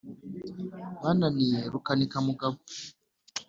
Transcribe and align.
Bananiye 1.03 1.59
Rukanikamugabo 1.73 2.57